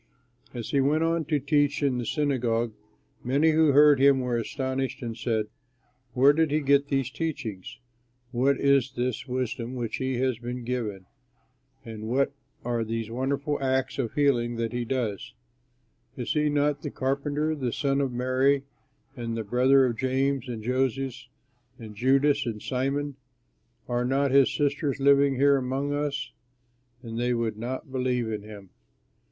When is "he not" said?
16.33-16.81